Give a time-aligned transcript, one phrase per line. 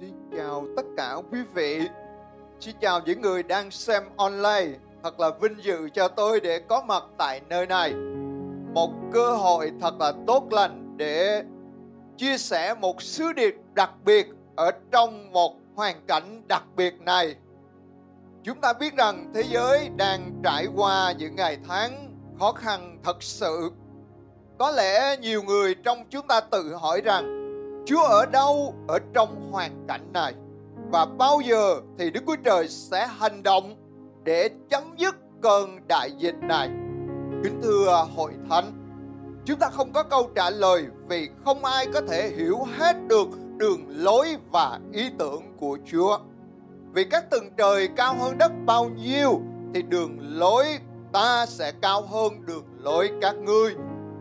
[0.00, 1.80] Xin chào tất cả quý vị.
[2.60, 4.78] Xin chào những người đang xem online.
[5.02, 7.94] Thật là vinh dự cho tôi để có mặt tại nơi này.
[8.74, 11.42] Một cơ hội thật là tốt lành để
[12.16, 17.34] chia sẻ một sứ điệp đặc biệt ở trong một hoàn cảnh đặc biệt này.
[18.42, 23.22] Chúng ta biết rằng thế giới đang trải qua những ngày tháng khó khăn thật
[23.22, 23.70] sự.
[24.58, 27.35] Có lẽ nhiều người trong chúng ta tự hỏi rằng
[27.86, 30.34] Chúa ở đâu ở trong hoàn cảnh này
[30.92, 33.76] và bao giờ thì Đức Chúa Trời sẽ hành động
[34.24, 36.68] để chấm dứt cơn đại dịch này.
[37.44, 38.72] Kính thưa hội thánh,
[39.44, 43.28] chúng ta không có câu trả lời vì không ai có thể hiểu hết được
[43.56, 46.18] đường lối và ý tưởng của Chúa.
[46.92, 49.40] Vì các tầng trời cao hơn đất bao nhiêu
[49.74, 50.66] thì đường lối
[51.12, 53.74] ta sẽ cao hơn đường lối các ngươi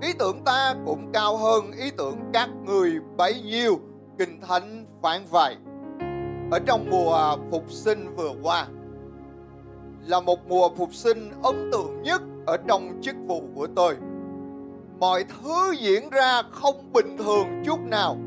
[0.05, 3.79] ý tưởng ta cũng cao hơn ý tưởng các người bấy nhiêu,
[4.17, 5.55] kinh thánh phán vậy.
[6.51, 8.67] Ở trong mùa phục sinh vừa qua,
[10.07, 13.95] là một mùa phục sinh ấn tượng nhất ở trong chức vụ của tôi.
[14.99, 18.17] Mọi thứ diễn ra không bình thường chút nào.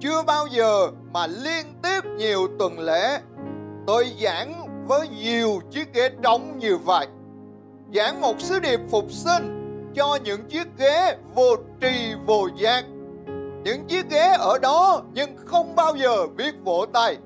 [0.00, 3.20] Chưa bao giờ mà liên tiếp nhiều tuần lễ,
[3.86, 7.06] tôi giảng với nhiều chiếc ghế trống như vậy.
[7.94, 9.61] Giảng một sứ điệp phục sinh
[9.94, 12.84] cho những chiếc ghế vô trì vô giác.
[13.64, 17.16] Những chiếc ghế ở đó nhưng không bao giờ biết vỗ tay.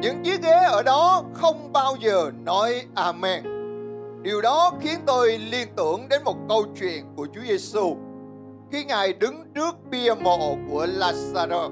[0.00, 3.42] Những chiếc ghế ở đó không bao giờ nói Amen.
[4.22, 7.96] Điều đó khiến tôi liên tưởng đến một câu chuyện của Chúa Giêsu
[8.72, 11.70] khi Ngài đứng trước bia mộ của Lazaro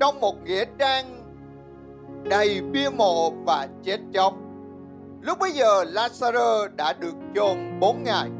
[0.00, 1.18] trong một nghĩa trang
[2.24, 4.34] đầy bia mộ và chết chóc.
[5.20, 8.30] Lúc bấy giờ Lazaro đã được chôn bốn ngày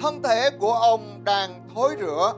[0.00, 2.32] thân thể của ông đang thối rữa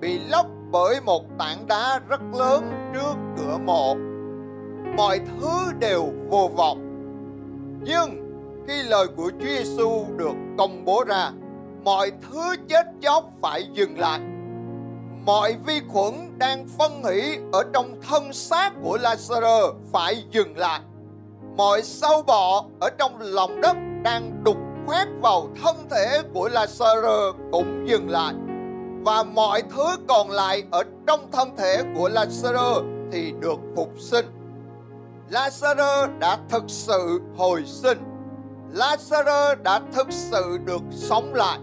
[0.00, 3.94] bị lóc bởi một tảng đá rất lớn trước cửa mộ.
[4.96, 6.78] Mọi thứ đều vô vọng.
[7.84, 8.22] Nhưng
[8.68, 11.30] khi lời của Chúa Giêsu được công bố ra,
[11.84, 14.20] mọi thứ chết chóc phải dừng lại.
[15.26, 20.80] Mọi vi khuẩn đang phân hủy ở trong thân xác của Lazarus phải dừng lại.
[21.56, 24.56] Mọi sâu bọ ở trong lòng đất đang đục
[24.86, 28.34] khoét vào thân thể của Lazarus cũng dừng lại
[29.04, 32.82] và mọi thứ còn lại ở trong thân thể của Lazarus
[33.12, 34.26] thì được phục sinh.
[35.30, 37.98] Lazarus đã thực sự hồi sinh.
[38.74, 41.58] Lazarus đã thực sự được sống lại.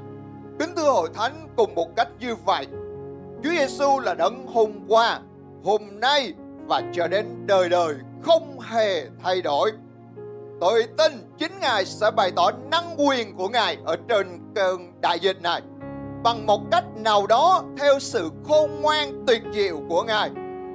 [0.59, 2.67] Kính thưa hội thánh cùng một cách như vậy.
[3.43, 5.19] Chúa Giêsu là đấng hôm qua,
[5.63, 6.33] hôm nay
[6.67, 9.71] và cho đến đời đời không hề thay đổi.
[10.61, 15.19] Tôi tin chính Ngài sẽ bày tỏ năng quyền của Ngài ở trên cơn đại
[15.19, 15.61] dịch này
[16.23, 20.29] bằng một cách nào đó theo sự khôn ngoan tuyệt diệu của Ngài.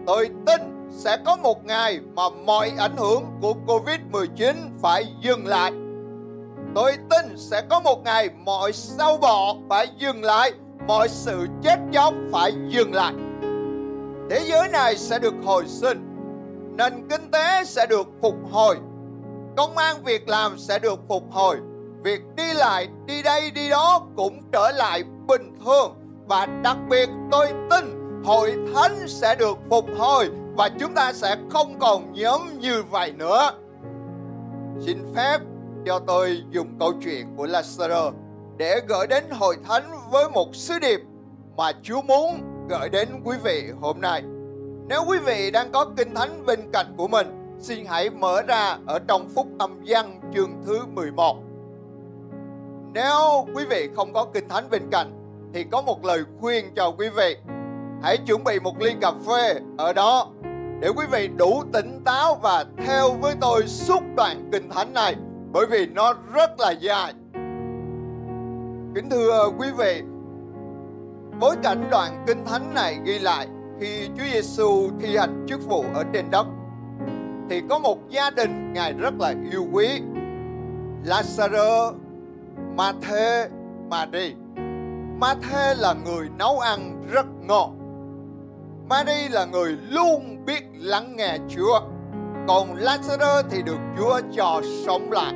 [0.07, 5.73] Tôi tin sẽ có một ngày mà mọi ảnh hưởng của Covid-19 phải dừng lại.
[6.75, 10.53] Tôi tin sẽ có một ngày mọi sâu bọ phải dừng lại,
[10.87, 13.13] mọi sự chết chóc phải dừng lại.
[14.31, 15.99] Thế giới này sẽ được hồi sinh,
[16.77, 18.77] nền kinh tế sẽ được phục hồi,
[19.57, 21.57] công an việc làm sẽ được phục hồi.
[22.05, 25.95] Việc đi lại, đi đây, đi đó cũng trở lại bình thường.
[26.27, 27.85] Và đặc biệt tôi tin
[28.25, 33.13] hội thánh sẽ được phục hồi và chúng ta sẽ không còn nhóm như vậy
[33.13, 33.51] nữa.
[34.81, 35.39] Xin phép
[35.87, 38.13] cho tôi dùng câu chuyện của Lazarus
[38.57, 41.01] để gửi đến hội thánh với một sứ điệp
[41.57, 42.41] mà Chúa muốn
[42.71, 44.23] gửi đến quý vị hôm nay.
[44.89, 48.79] Nếu quý vị đang có kinh thánh bên cạnh của mình xin hãy mở ra
[48.87, 51.37] ở trong phúc âm văn chương thứ 11.
[52.95, 55.13] Nếu quý vị không có kinh thánh bên cạnh
[55.55, 57.37] thì có một lời khuyên cho quý vị.
[58.03, 60.27] Hãy chuẩn bị một ly cà phê ở đó
[60.81, 65.15] để quý vị đủ tỉnh táo và theo với tôi suốt đoạn kinh thánh này
[65.53, 67.13] bởi vì nó rất là dài.
[68.95, 70.03] Kính thưa quý vị,
[71.41, 73.49] bối cảnh đoạn kinh thánh này ghi lại
[73.81, 76.47] khi Chúa Giêsu thi hành chức vụ ở trên đất
[77.51, 80.01] thì có một gia đình ngài rất là yêu quý
[81.05, 81.95] Lazarus,
[82.77, 83.49] Mathe,
[83.91, 84.35] Mary.
[85.21, 87.79] Mathe là người nấu ăn rất ngon.
[88.89, 91.81] Mary là người luôn biết lắng nghe Chúa.
[92.49, 95.35] Còn Lazaro thì được Chúa cho sống lại.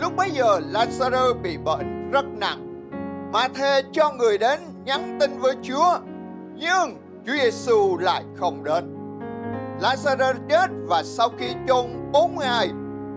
[0.00, 2.90] Lúc bấy giờ Lazaro bị bệnh rất nặng.
[3.32, 5.98] Mathe cho người đến nhắn tin với Chúa.
[6.54, 6.96] Nhưng
[7.26, 8.91] Chúa Giêsu lại không đến.
[9.80, 12.70] Lazarus chết và sau khi chôn bốn ngày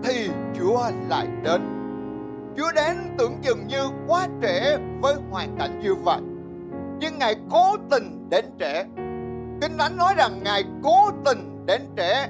[0.04, 1.60] thì Chúa lại đến.
[2.56, 6.20] Chúa đến tưởng chừng như quá trễ với hoàn cảnh như vậy.
[7.00, 8.82] Nhưng Ngài cố tình đến trễ.
[9.60, 12.26] Kinh Thánh nói rằng Ngài cố tình đến trễ,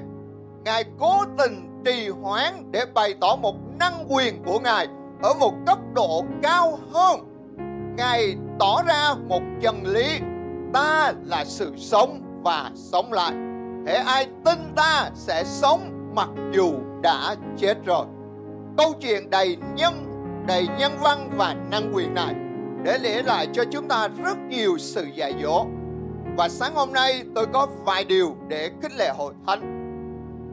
[0.65, 4.87] Ngài cố tình trì hoãn để bày tỏ một năng quyền của Ngài
[5.21, 7.19] ở một cấp độ cao hơn.
[7.97, 10.19] Ngài tỏ ra một chân lý,
[10.73, 13.33] ta là sự sống và sống lại.
[13.87, 18.05] Hễ ai tin ta sẽ sống mặc dù đã chết rồi.
[18.77, 19.93] Câu chuyện đầy nhân,
[20.47, 22.35] đầy nhân văn và năng quyền này
[22.83, 25.65] để lễ lại cho chúng ta rất nhiều sự dạy dỗ.
[26.37, 29.61] Và sáng hôm nay tôi có vài điều để khích lệ hội thánh.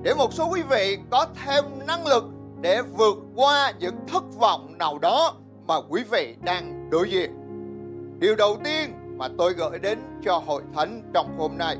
[0.02, 2.24] Để một số quý vị có thêm năng lực
[2.60, 5.34] để vượt qua những thất vọng nào đó
[5.66, 7.30] mà quý vị đang đối diện.
[8.18, 11.76] Điều đầu tiên mà tôi gửi đến cho hội thánh trong hôm nay,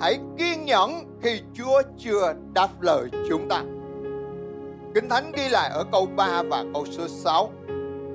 [0.00, 0.90] hãy kiên nhẫn
[1.22, 3.62] khi Chúa chưa đáp lời chúng ta.
[4.94, 7.50] Kinh Thánh ghi lại ở câu 3 và câu số 6.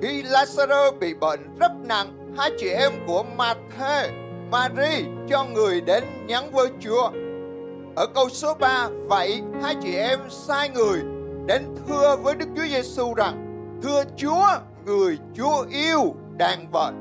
[0.02, 4.08] Khi Lazarus bị bệnh rất nặng, hai chị em của Matthew,
[4.50, 7.10] Mary cho người đến nhắn với Chúa.
[7.96, 11.00] Ở câu số 3, vậy hai chị em sai người
[11.46, 14.46] đến thưa với Đức Chúa Giêsu rằng: Thưa Chúa,
[14.84, 16.94] người Chúa yêu đang bệnh.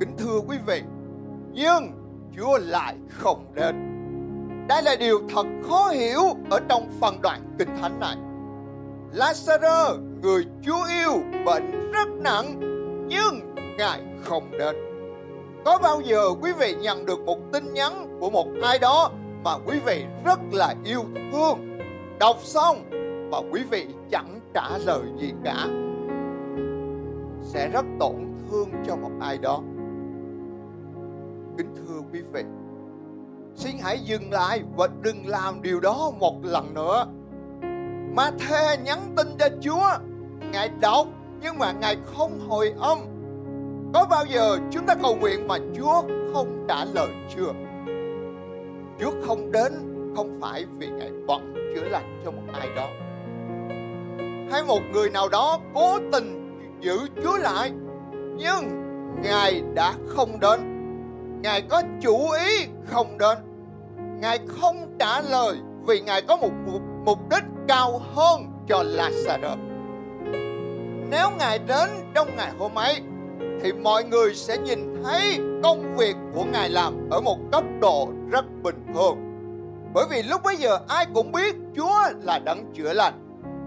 [0.00, 0.82] Kính thưa quý vị,
[1.52, 1.92] nhưng
[2.36, 3.76] Chúa lại không đến.
[4.68, 8.16] Đây là điều thật khó hiểu ở trong phần đoạn kinh thánh này.
[9.14, 11.12] Lazaro, người Chúa yêu,
[11.46, 12.60] bệnh rất nặng,
[13.08, 14.76] nhưng Ngài không đến.
[15.64, 19.10] Có bao giờ quý vị nhận được một tin nhắn của một ai đó
[19.44, 21.78] mà quý vị rất là yêu thương,
[22.18, 22.76] đọc xong
[23.30, 25.66] và quý vị chẳng trả lời gì cả
[27.42, 28.14] sẽ rất tổn
[28.50, 29.60] thương cho một ai đó
[31.58, 32.42] kính thưa quý vị,
[33.54, 37.06] xin hãy dừng lại và đừng làm điều đó một lần nữa.
[38.14, 39.88] Ma thê nhắn tin cho chúa,
[40.52, 41.06] ngài đọc
[41.42, 42.98] nhưng mà ngài không hồi âm.
[43.94, 47.52] Có bao giờ chúng ta cầu nguyện mà chúa không trả lời chưa?
[49.00, 49.72] Chúa không đến
[50.16, 52.88] không phải vì ngài bận chữa lành cho một ai đó.
[54.52, 57.72] Hay một người nào đó cố tình giữ Chúa lại,
[58.36, 58.86] nhưng
[59.22, 60.75] Ngài đã không đến.
[61.42, 63.38] Ngài có chủ ý không đến
[64.20, 65.56] Ngài không trả lời
[65.86, 69.56] vì Ngài có một mục, mục đích cao hơn cho Lazarus
[71.10, 73.00] Nếu Ngài đến trong ngày hôm ấy
[73.62, 78.08] thì mọi người sẽ nhìn thấy công việc của Ngài làm ở một cấp độ
[78.30, 79.16] rất bình thường.
[79.94, 83.14] Bởi vì lúc bấy giờ ai cũng biết Chúa là đấng chữa lành.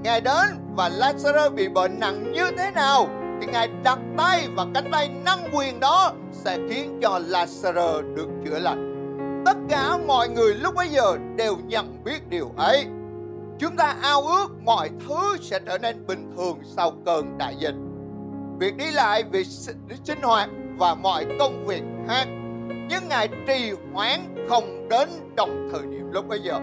[0.03, 3.07] Ngài đến và Lazarus bị bệnh nặng như thế nào
[3.41, 8.27] thì Ngài đặt tay và cánh tay năng quyền đó sẽ khiến cho Lazarus được
[8.45, 8.95] chữa lành.
[9.45, 12.85] Tất cả mọi người lúc bấy giờ đều nhận biết điều ấy.
[13.59, 17.75] Chúng ta ao ước mọi thứ sẽ trở nên bình thường sau cơn đại dịch.
[18.59, 19.47] Việc đi lại, việc
[20.03, 22.27] sinh hoạt và mọi công việc khác.
[22.89, 24.19] Nhưng Ngài trì hoãn
[24.49, 26.59] không đến trong thời điểm lúc bấy giờ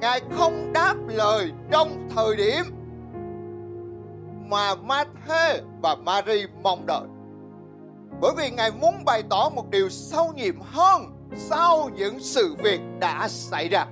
[0.00, 2.64] Ngài không đáp lời trong thời điểm
[4.48, 7.06] mà Matthew và Mary mong đợi.
[8.20, 11.02] Bởi vì Ngài muốn bày tỏ một điều sâu nhiệm hơn
[11.36, 13.86] sau những sự việc đã xảy ra.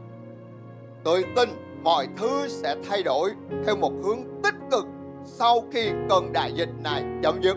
[1.04, 1.48] Tôi tin
[1.82, 3.30] mọi thứ sẽ thay đổi
[3.66, 4.84] theo một hướng tích cực
[5.24, 7.56] sau khi cơn đại dịch này chấm dứt.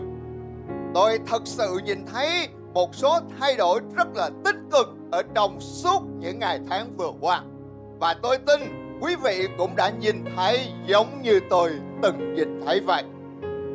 [0.94, 5.60] Tôi thật sự nhìn thấy một số thay đổi rất là tích cực ở trong
[5.60, 7.42] suốt những ngày tháng vừa qua.
[8.00, 8.60] Và tôi tin
[9.00, 11.70] quý vị cũng đã nhìn thấy giống như tôi
[12.02, 13.02] từng nhìn thấy vậy.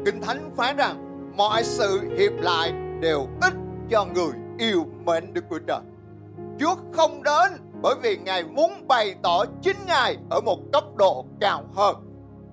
[0.06, 0.96] Kinh Thánh phán rằng
[1.38, 3.54] mọi sự hiệp lại đều ích
[3.90, 5.80] cho người yêu mến Đức Chúa Trời.
[6.60, 7.52] Chúa không đến
[7.82, 11.96] bởi vì Ngài muốn bày tỏ chính Ngài ở một cấp độ cao hơn.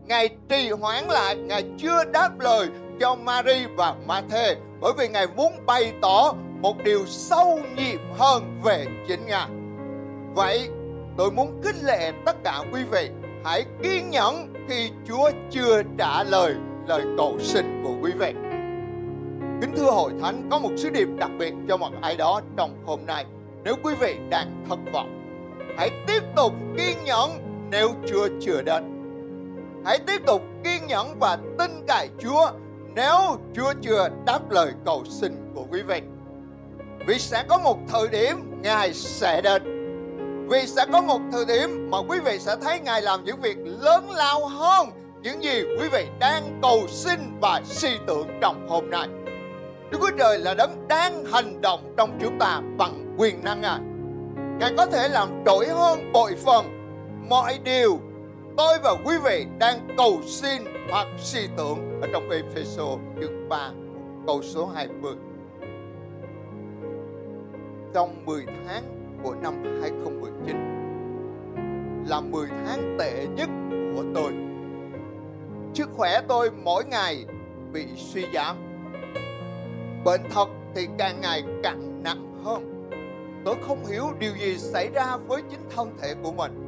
[0.07, 2.69] Ngài trì hoãn lại, Ngài chưa đáp lời
[3.01, 8.61] cho Mary và Matthew bởi vì Ngài muốn bày tỏ một điều sâu nhiệm hơn
[8.63, 9.49] về chính Ngài.
[10.35, 10.69] Vậy
[11.21, 13.11] tôi muốn khích lệ tất cả quý vị
[13.45, 16.55] hãy kiên nhẫn khi Chúa chưa trả lời
[16.87, 18.33] lời cầu xin của quý vị.
[19.61, 22.77] Kính thưa hội thánh, có một sứ điệp đặc biệt cho một ai đó trong
[22.87, 23.25] hôm nay.
[23.65, 25.09] Nếu quý vị đang thất vọng,
[25.79, 27.31] hãy tiếp tục kiên nhẫn
[27.71, 28.85] nếu Chúa chưa đến.
[29.85, 32.51] Hãy tiếp tục kiên nhẫn và tin cậy Chúa
[32.95, 33.19] nếu
[33.55, 36.01] Chúa chưa đáp lời cầu xin của quý vị.
[37.07, 39.80] Vì sẽ có một thời điểm Ngài sẽ đến
[40.51, 43.57] vì sẽ có một thời điểm mà quý vị sẽ thấy Ngài làm những việc
[43.65, 44.89] lớn lao hơn
[45.23, 49.09] những gì quý vị đang cầu xin và suy tưởng trong hôm nay.
[49.91, 53.81] Đức Chúa Trời là đấng đang hành động trong chúng ta bằng quyền năng Ngài.
[54.61, 56.67] Ngài có thể làm trỗi hơn bội phần
[57.29, 58.01] mọi điều
[58.57, 63.71] tôi và quý vị đang cầu xin hoặc suy tưởng ở trong Ephesos chương 3
[64.27, 65.15] câu số 20.
[67.95, 70.57] trong 10 tháng của năm 2019
[72.07, 73.49] là 10 tháng tệ nhất
[73.95, 74.33] của tôi.
[75.75, 77.25] Sức khỏe tôi mỗi ngày
[77.73, 78.57] bị suy giảm.
[80.05, 82.91] Bệnh thật thì càng ngày càng nặng hơn.
[83.45, 86.67] Tôi không hiểu điều gì xảy ra với chính thân thể của mình.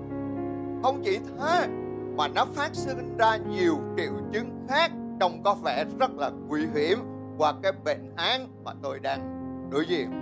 [0.83, 1.69] Không chỉ thế
[2.17, 4.91] mà nó phát sinh ra nhiều triệu chứng khác
[5.21, 6.99] trông có vẻ rất là nguy hiểm
[7.39, 9.21] qua cái bệnh án mà tôi đang
[9.71, 10.22] đối diện.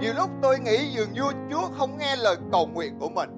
[0.00, 3.30] Nhiều lúc tôi nghĩ dường như Chúa không nghe lời cầu nguyện của mình.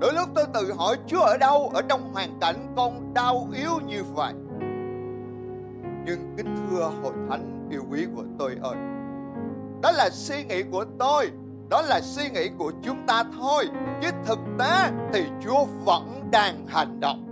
[0.00, 3.80] Đôi lúc tôi tự hỏi Chúa ở đâu ở trong hoàn cảnh con đau yếu
[3.86, 4.32] như vậy.
[6.06, 8.76] Nhưng kính thưa hội thánh yêu quý của tôi ơi,
[9.82, 11.30] đó là suy nghĩ của tôi,
[11.70, 13.68] đó là suy nghĩ của chúng ta thôi.
[14.02, 17.25] Chứ thực tế thì Chúa vẫn đang hành động.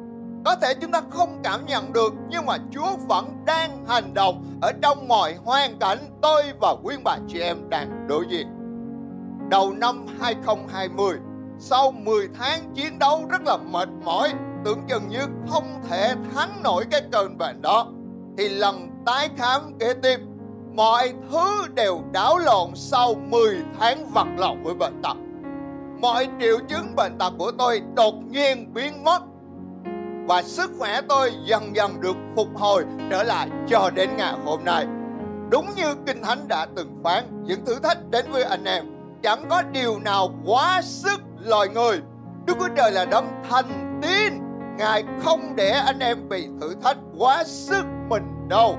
[0.45, 4.45] Có thể chúng ta không cảm nhận được nhưng mà Chúa vẫn đang hành động
[4.63, 8.47] ở trong mọi hoàn cảnh tôi và quý bà chị em đang đối diện.
[9.51, 11.17] Đầu năm 2020,
[11.59, 14.33] sau 10 tháng chiến đấu rất là mệt mỏi,
[14.65, 17.87] tưởng chừng như không thể thắng nổi cái cơn bệnh đó,
[18.39, 20.21] thì lần tái khám kế tiếp,
[20.75, 25.17] mọi thứ đều đảo lộn sau 10 tháng vật lộn với bệnh tật.
[26.01, 29.23] Mọi triệu chứng bệnh tật của tôi đột nhiên biến mất
[30.27, 34.65] và sức khỏe tôi dần dần được phục hồi trở lại cho đến ngày hôm
[34.65, 34.87] nay.
[35.51, 38.85] Đúng như Kinh Thánh đã từng phán, những thử thách đến với anh em
[39.23, 42.01] chẳng có điều nào quá sức loài người.
[42.47, 44.33] Đức Chúa Trời là đấng thành tín,
[44.79, 48.79] Ngài không để anh em bị thử thách quá sức mình đâu.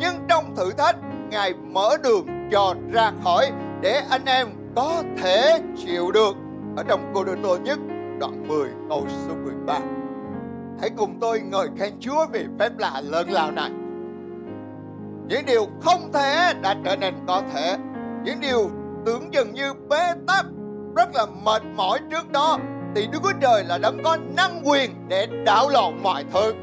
[0.00, 0.96] Nhưng trong thử thách,
[1.30, 6.36] Ngài mở đường cho ra khỏi để anh em có thể chịu được.
[6.76, 7.78] Ở trong Cô Đô Tô nhất
[8.20, 9.78] đoạn 10 câu số 13.
[10.80, 13.70] Hãy cùng tôi ngợi khen Chúa vì phép lạ lớn lao này.
[15.28, 17.76] Những điều không thể đã trở nên có thể.
[18.24, 18.70] Những điều
[19.06, 20.46] tưởng dường như bế tắc,
[20.96, 22.58] rất là mệt mỏi trước đó.
[22.94, 26.54] Thì Đức Chúa Trời là đấng có năng quyền để đảo lộn mọi thứ.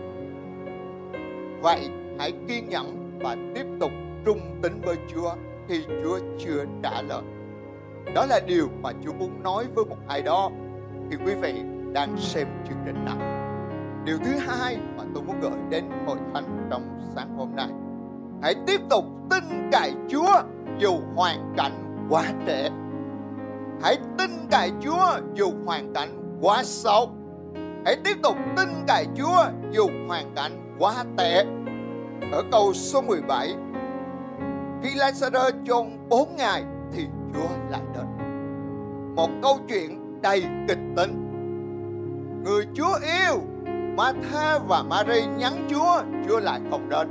[1.61, 1.89] Vậy
[2.19, 3.91] hãy kiên nhẫn và tiếp tục
[4.25, 5.31] trung tín với Chúa
[5.67, 7.21] khi Chúa chưa trả lời.
[8.15, 10.51] Đó là điều mà Chúa muốn nói với một ai đó
[11.11, 11.53] khi quý vị
[11.93, 13.42] đang xem chương trình này.
[14.05, 17.67] Điều thứ hai mà tôi muốn gửi đến hội thánh trong sáng hôm nay.
[18.41, 20.41] Hãy tiếp tục tin cậy Chúa
[20.79, 22.69] dù hoàn cảnh quá trễ.
[23.81, 27.09] Hãy tin cậy Chúa dù hoàn cảnh quá xấu.
[27.85, 31.45] Hãy tiếp tục tin cậy Chúa dù hoàn cảnh quá tệ.
[32.31, 33.55] Ở câu số 17,
[34.83, 38.05] khi Lazarus chôn 4 ngày thì Chúa lại đến.
[39.15, 41.29] Một câu chuyện đầy kịch tính.
[42.43, 43.41] Người Chúa yêu
[43.97, 47.07] Martha và Mary nhắn Chúa, Chúa lại không đến.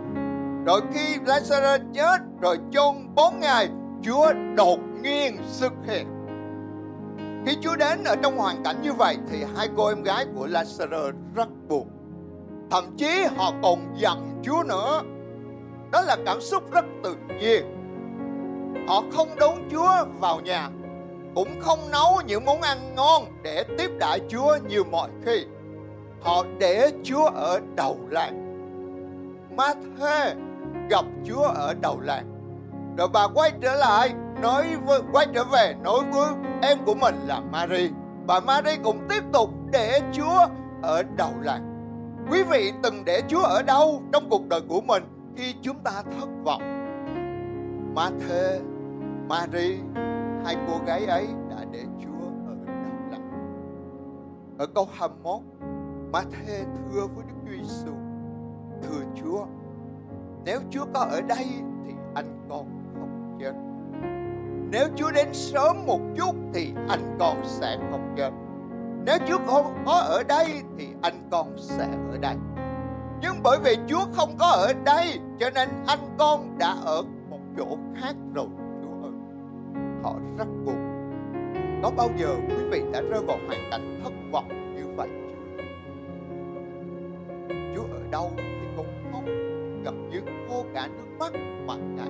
[0.67, 3.69] Rồi khi Lazarus chết rồi chôn 4 ngày,
[4.03, 6.07] Chúa đột nhiên xuất hiện.
[7.47, 10.47] Khi Chúa đến ở trong hoàn cảnh như vậy thì hai cô em gái của
[10.47, 11.89] Lazarus rất buồn.
[12.71, 15.03] Thậm chí họ còn giận Chúa nữa.
[15.93, 17.79] Đó là cảm xúc rất tự nhiên.
[18.89, 20.69] Họ không đón Chúa vào nhà,
[21.35, 25.47] cũng không nấu những món ăn ngon để tiếp đãi Chúa như mọi khi
[26.23, 28.43] họ để Chúa ở đầu làng.
[29.57, 30.35] Ma-thê
[30.91, 32.27] gặp Chúa ở đầu làng.
[32.99, 34.11] Rồi bà quay trở lại,
[34.43, 36.29] nói với, quay trở về nói với
[36.63, 37.91] em của mình là Mary.
[38.27, 40.47] Bà Mary cũng tiếp tục để Chúa
[40.83, 41.69] ở đầu làng.
[42.31, 45.03] Quý vị từng để Chúa ở đâu trong cuộc đời của mình
[45.37, 46.63] khi chúng ta thất vọng?
[47.95, 48.61] Ma-thê,
[49.29, 49.77] Mary,
[50.45, 53.31] hai cô gái ấy đã để Chúa ở đầu làng.
[54.59, 55.41] Ở câu 21
[56.13, 57.93] Ma-thê thưa với Đức Chúa Giêsu
[58.83, 59.47] thưa Chúa,
[60.45, 61.47] nếu Chúa có ở đây
[61.87, 62.67] thì anh con
[62.99, 63.53] không chết.
[64.71, 68.31] Nếu Chúa đến sớm một chút thì anh con sẽ không chết.
[69.07, 72.35] Nếu Chúa không có ở đây thì anh con sẽ ở đây.
[73.23, 77.41] Nhưng bởi vì Chúa không có ở đây, cho nên anh con đã ở một
[77.57, 77.67] chỗ
[78.01, 78.47] khác rồi,
[78.83, 79.13] Chúa ơi.
[80.03, 80.77] Họ rất buồn.
[81.83, 85.09] Có bao giờ quý vị đã rơi vào hoàn cảnh thất vọng như vậy
[88.13, 89.25] đâu thì con khóc
[89.85, 91.33] gặp những khô cả nước mắt
[91.67, 92.05] mà cả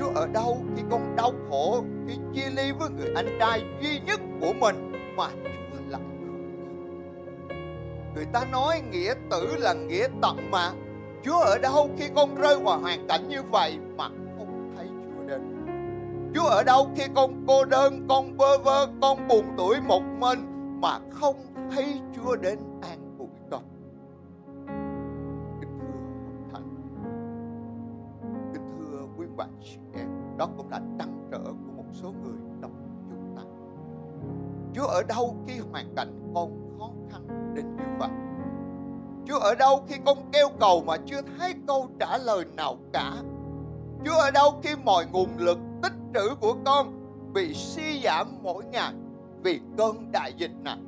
[0.00, 4.00] Chúa ở đâu khi con đau khổ khi chia ly với người anh trai duy
[4.06, 6.36] nhất của mình mà Chúa lại không
[8.14, 10.72] người ta nói nghĩa tử là nghĩa tận mà.
[11.24, 15.22] Chúa ở đâu khi con rơi vào hoàn cảnh như vậy mà không thấy Chúa
[15.28, 15.40] đến?
[16.34, 20.38] Chúa ở đâu khi con cô đơn, con bơ vơ, con buồn tuổi một mình
[20.80, 23.62] mà không thấy Chúa đến an ủi con.
[25.60, 25.86] Kính thưa
[26.24, 26.68] Hồng Thành
[28.52, 30.08] kính thưa quý bạn chị em,
[30.38, 32.72] đó cũng là trăn trở của một số người trong
[33.10, 33.42] chúng ta.
[34.74, 38.10] Chúa ở đâu khi hoàn cảnh con khó khăn đến như vậy?
[39.26, 43.12] Chúa ở đâu khi con kêu cầu mà chưa thấy câu trả lời nào cả?
[44.04, 46.92] Chúa ở đâu khi mọi nguồn lực tích trữ của con
[47.32, 48.92] bị suy giảm mỗi ngày
[49.42, 50.78] vì cơn đại dịch này?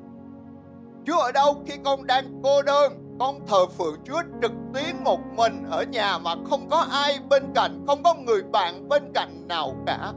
[1.08, 5.20] Chúa ở đâu khi con đang cô đơn, con thờ phượng Chúa trực tuyến một
[5.36, 9.48] mình ở nhà mà không có ai bên cạnh, không có người bạn bên cạnh
[9.48, 10.12] nào cả?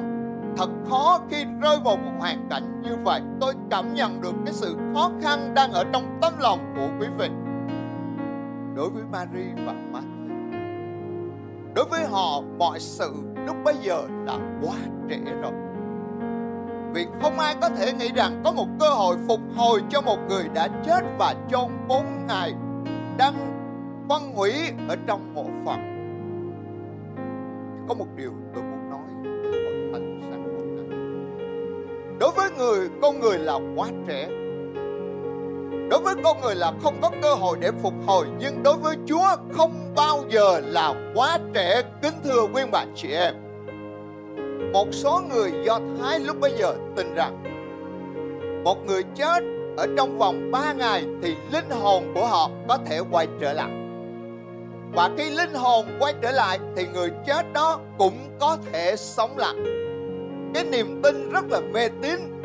[0.60, 3.22] thật khó khi rơi vào một hoàn cảnh như vậy.
[3.42, 7.08] Tôi cảm nhận được cái sự khó khăn đang ở trong tâm lòng của quý
[7.18, 7.30] vị.
[8.76, 10.50] Đối với Mary và Matthew,
[11.76, 13.14] đối với họ, mọi sự
[13.46, 14.76] lúc bây giờ là quá
[15.10, 15.52] trễ rồi.
[16.94, 20.18] Vì không ai có thể nghĩ rằng có một cơ hội phục hồi cho một
[20.30, 22.54] người đã chết và chôn bốn ngày
[23.18, 23.34] đang
[24.10, 24.54] phân hủy
[24.88, 25.80] ở trong mộ phật.
[27.88, 28.64] Có một điều tôi
[32.60, 34.28] người, con người là quá trẻ.
[35.90, 38.96] Đối với con người là không có cơ hội để phục hồi, nhưng đối với
[39.06, 41.82] chúa không bao giờ là quá trẻ.
[42.02, 43.36] Kính thưa quý bạn chị em,
[44.74, 47.44] một số người do thái lúc bây giờ tin rằng
[48.64, 49.44] một người chết
[49.78, 53.72] ở trong vòng 3 ngày thì linh hồn của họ có thể quay trở lại.
[54.94, 59.38] Và khi linh hồn quay trở lại thì người chết đó cũng có thể sống
[59.38, 59.56] lại.
[60.54, 62.39] Cái niềm tin rất là mê tín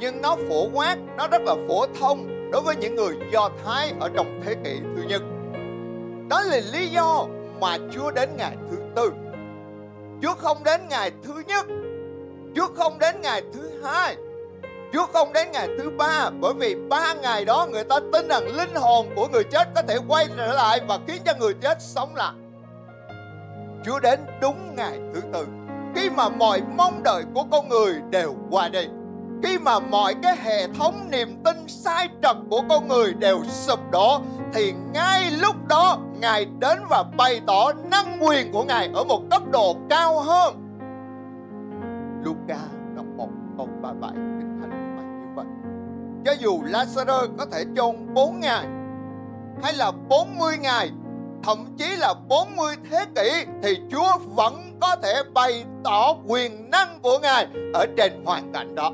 [0.00, 3.92] nhưng nó phổ quát, nó rất là phổ thông đối với những người Do Thái
[4.00, 5.22] ở trong thế kỷ thứ nhất.
[6.28, 7.26] Đó là lý do
[7.60, 9.12] mà Chúa đến ngày thứ tư.
[10.22, 11.66] Chúa không đến ngày thứ nhất.
[12.54, 14.16] Chúa không đến ngày thứ hai.
[14.92, 18.56] Chúa không đến ngày thứ ba, bởi vì ba ngày đó người ta tin rằng
[18.56, 21.82] linh hồn của người chết có thể quay trở lại và khiến cho người chết
[21.82, 22.32] sống lại.
[23.84, 25.46] Chúa đến đúng ngày thứ tư
[25.94, 28.86] khi mà mọi mong đợi của con người đều qua đi
[29.42, 33.80] khi mà mọi cái hệ thống niềm tin sai trật của con người đều sụp
[33.92, 34.20] đổ,
[34.52, 39.22] thì ngay lúc đó, ngài đến và bày tỏ năng quyền của ngài ở một
[39.30, 40.54] cấp độ cao hơn.
[42.24, 42.58] Luca
[42.94, 45.46] đoạn 1 câu 37 kinh thánh phải như vậy.
[46.24, 48.66] Cho dù Lazarus có thể chôn 4 ngày
[49.62, 50.90] hay là 40 ngày
[51.42, 56.98] thậm chí là 40 thế kỷ, thì Chúa vẫn có thể bày tỏ quyền năng
[57.02, 58.92] của Ngài ở trên hoàn cảnh đó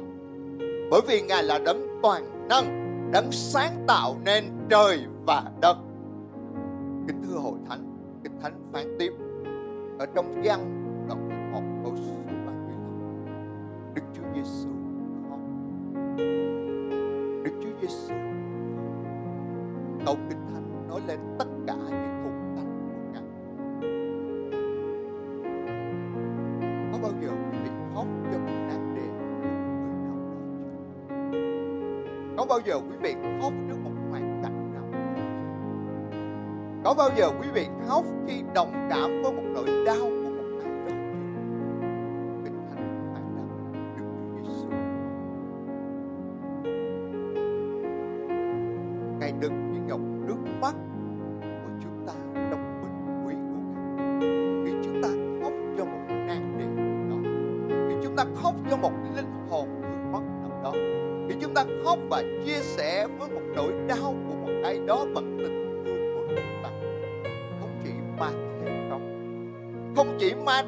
[0.95, 5.77] bởi vì Ngài là đấng toàn năng, đấng sáng tạo nên trời và đất.
[7.09, 9.13] Kính thưa hội thánh, Kinh Thánh phán tiếp
[9.99, 10.84] ở trong văn
[36.97, 40.45] có bao giờ quý vị khóc khi đồng cảm với một nỗi đau của một
[40.63, 40.95] ai đó
[42.45, 43.49] kinh thánh phải rằng
[43.97, 44.05] đức
[44.37, 44.69] chúa giêsu
[49.21, 50.75] ngài đừng những giọt nước mắt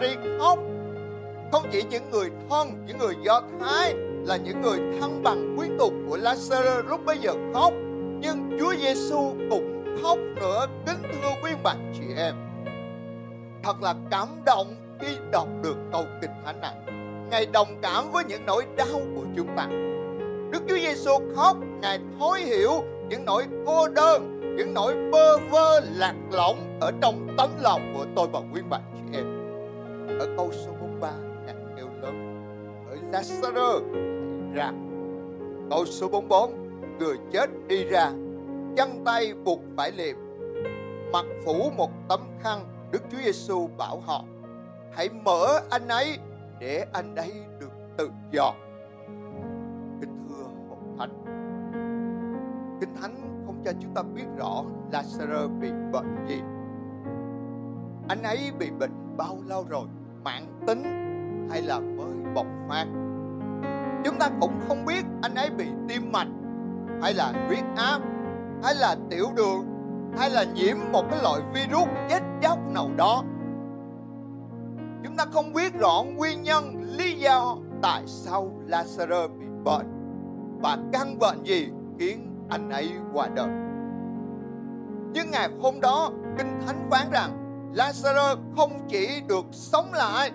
[0.01, 0.39] không?
[0.39, 0.59] Khóc
[1.53, 3.95] không chỉ những người thân những người do thái
[4.27, 7.73] là những người thân bằng quý tộc của Lazarus lúc bấy giờ khóc
[8.21, 10.67] nhưng Chúa Giêsu cũng khóc nữa.
[10.87, 12.35] Kính thưa quý bạn chị em
[13.63, 16.75] thật là cảm động khi đọc được câu kinh thánh này.
[17.31, 19.69] Ngài đồng cảm với những nỗi đau của chúng ta
[20.51, 25.81] Đức Chúa Giêsu khóc, Ngài thấu hiểu những nỗi cô đơn, những nỗi bơ vơ
[25.81, 28.96] lạc lõng ở trong tấm lòng của tôi và quý bạn.
[30.19, 31.11] Ở câu số 43,
[31.47, 32.43] Ngài kêu lớn,
[32.91, 33.83] ở Lazarus
[34.55, 34.73] ra.
[35.71, 36.51] Câu số 44,
[36.99, 38.11] người chết đi ra,
[38.77, 40.17] chân tay buộc phải liệm,
[41.13, 42.61] mặt phủ một tấm khăn.
[42.91, 44.25] Đức Chúa Giêsu bảo họ,
[44.93, 46.19] hãy mở anh ấy
[46.61, 48.53] để anh ấy được tự do.
[52.81, 56.41] Kinh Thánh không cho chúng ta biết rõ Lazarus bị bệnh gì.
[58.09, 59.87] Anh ấy bị bệnh bao lâu rồi
[60.27, 60.83] mãn tính
[61.51, 62.87] hay là mới bộc phát.
[64.05, 66.29] Chúng ta cũng không biết anh ấy bị tim mạch,
[67.03, 68.01] hay là huyết áp,
[68.63, 69.67] hay là tiểu đường,
[70.19, 73.23] hay là nhiễm một cái loại virus chết chóc nào đó.
[75.05, 79.87] Chúng ta không biết rõ nguyên nhân, lý do tại sao Lazarus bị bệnh
[80.63, 83.51] và căn bệnh gì khiến anh ấy qua đời.
[85.13, 87.46] Nhưng ngày hôm đó, kinh thánh phán rằng
[87.77, 90.31] Lazarus không chỉ được sống lại,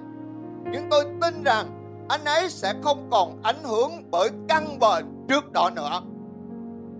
[0.72, 1.68] nhưng tôi tin rằng
[2.10, 6.02] anh ấy sẽ không còn ảnh hưởng bởi căn bệnh trước đó nữa.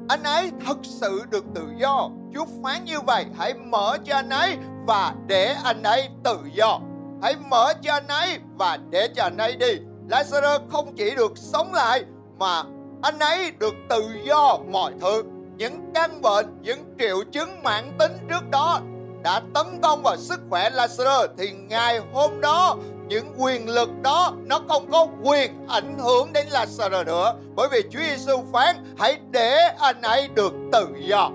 [0.10, 2.10] Anh ấy thật sự được tự do.
[2.34, 6.80] Chúa phán như vậy, hãy mở cho anh ấy và để anh ấy tự do.
[7.22, 9.74] Hãy mở cho anh ấy và để cho anh ấy đi.
[10.10, 12.04] Lazarus không chỉ được sống lại,
[12.40, 12.64] mà
[13.02, 15.24] anh ấy được tự do mọi thứ.
[15.58, 18.80] Những căn bệnh, những triệu chứng mãn tính trước đó
[19.24, 24.34] đã tấn công vào sức khỏe Lazarus, thì ngày hôm đó, những quyền lực đó,
[24.46, 27.34] nó không có quyền ảnh hưởng đến Lazarus nữa.
[27.56, 31.30] Bởi vì Chúa Giêsu phán, hãy để anh ấy được tự do.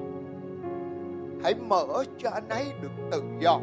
[1.44, 1.87] Hãy mở
[2.22, 3.59] cho anh ấy được tự do.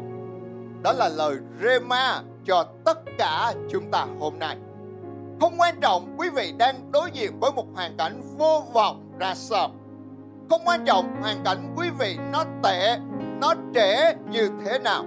[0.82, 4.56] Đó là lời rema cho tất cả chúng ta hôm nay.
[5.40, 9.34] Không quan trọng quý vị đang đối diện với một hoàn cảnh vô vọng ra
[9.34, 9.70] sao.
[10.50, 12.96] Không quan trọng hoàn cảnh quý vị nó tệ
[13.44, 15.04] nó trễ như thế nào.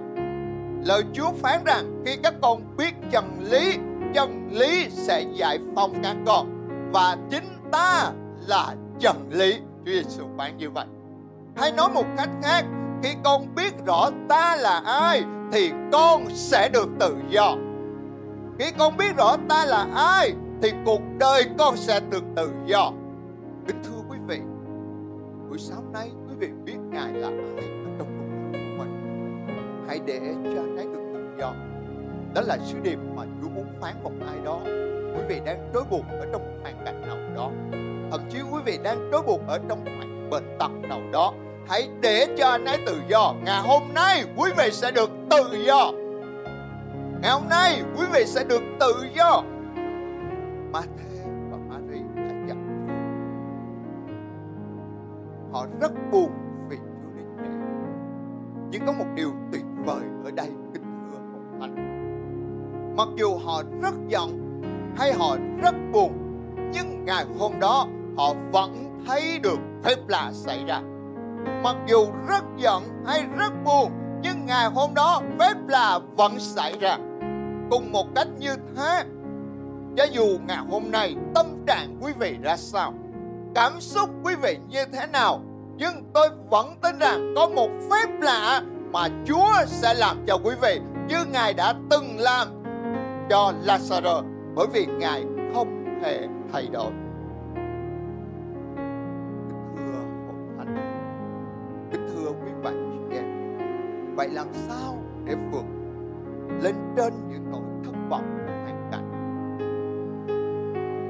[0.84, 3.76] Lời chúa phán rằng, khi các con biết chân lý
[4.14, 6.46] chân lý sẽ giải phóng các con,
[6.92, 8.12] và chính ta
[8.46, 9.54] là chân lý.
[9.84, 10.86] Chúa giêsu phán như vậy.
[11.56, 12.64] Hay nói một cách khác,
[13.02, 15.22] khi con biết rõ ta là ai,
[15.52, 17.54] thì con sẽ được tự do.
[18.58, 22.92] Khi con biết rõ ta là ai, thì cuộc đời con sẽ được tự do.
[23.66, 24.38] Kính thưa quý vị,
[25.48, 27.77] buổi sáng nay quý vị biết ngài là ai?
[29.88, 31.52] Hãy để cho anh ấy được tự do.
[32.34, 34.60] Đó là sứ điệp mà Chúa muốn phán một ai đó.
[35.14, 37.50] Quý vị đang trói buộc ở trong hoàn cảnh nào đó.
[38.10, 41.32] Thậm chí quý vị đang trói buộc ở trong hoàn bệnh tật nào đó.
[41.68, 43.34] Hãy để cho anh ấy tự do.
[43.44, 45.92] Ngày hôm nay, quý vị sẽ được tự do.
[47.22, 49.42] Ngày hôm nay, quý vị sẽ được tự do.
[50.72, 52.88] Matthew và Mary đã dặn
[55.52, 56.30] họ rất buồn
[56.68, 57.50] vì Chúa đến trễ
[58.70, 61.74] nhưng có một điều tuyệt vời ở đây kính thưa hồng thánh.
[62.96, 64.60] Mặc dù họ rất giận
[64.96, 66.12] hay họ rất buồn,
[66.72, 70.80] nhưng ngày hôm đó họ vẫn thấy được phép lạ xảy ra.
[71.62, 73.90] Mặc dù rất giận hay rất buồn,
[74.22, 76.98] nhưng ngày hôm đó phép lạ vẫn xảy ra.
[77.70, 79.04] Cùng một cách như thế,
[79.96, 82.94] cho dù ngày hôm nay tâm trạng quý vị ra sao,
[83.54, 85.40] cảm xúc quý vị như thế nào,
[85.76, 90.54] nhưng tôi vẫn tin rằng có một phép lạ mà Chúa sẽ làm cho quý
[90.62, 92.48] vị như Ngài đã từng làm
[93.30, 94.24] cho Lazarus
[94.54, 95.24] bởi vì Ngài
[95.54, 96.92] không hề thay đổi.
[99.48, 100.76] Kính thưa hội thánh,
[101.92, 103.24] kính thưa quý bạn chị em,
[104.16, 105.64] vậy làm sao để vượt
[106.62, 108.24] lên trên những nỗi thất vọng
[108.64, 109.08] hoàn cảnh?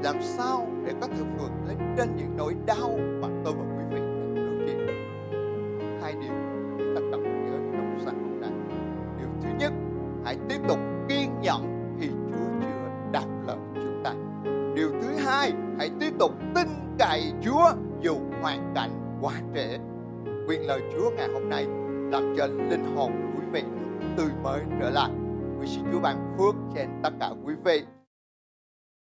[0.04, 3.77] Làm sao để có thể vượt lên trên những nỗi đau mà tôi vừa